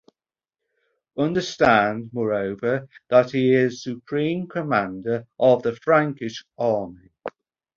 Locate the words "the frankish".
5.61-6.43